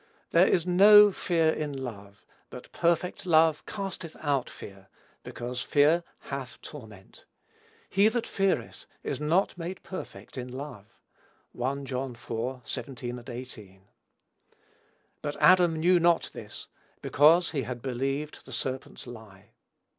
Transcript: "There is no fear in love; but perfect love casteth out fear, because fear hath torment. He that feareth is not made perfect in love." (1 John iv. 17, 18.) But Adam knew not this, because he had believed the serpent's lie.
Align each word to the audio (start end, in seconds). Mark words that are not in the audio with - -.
"There 0.31 0.47
is 0.47 0.65
no 0.65 1.11
fear 1.11 1.51
in 1.53 1.73
love; 1.83 2.25
but 2.49 2.71
perfect 2.71 3.23
love 3.23 3.63
casteth 3.67 4.17
out 4.19 4.49
fear, 4.49 4.87
because 5.21 5.61
fear 5.61 6.03
hath 6.21 6.59
torment. 6.63 7.23
He 7.87 8.07
that 8.07 8.25
feareth 8.25 8.87
is 9.03 9.19
not 9.21 9.59
made 9.59 9.83
perfect 9.83 10.39
in 10.39 10.47
love." 10.47 10.87
(1 11.51 11.85
John 11.85 12.13
iv. 12.15 12.61
17, 12.65 13.23
18.) 13.27 13.83
But 15.21 15.35
Adam 15.39 15.75
knew 15.75 15.99
not 15.99 16.31
this, 16.33 16.67
because 17.03 17.51
he 17.51 17.61
had 17.61 17.83
believed 17.83 18.43
the 18.47 18.51
serpent's 18.51 19.05
lie. 19.05 19.51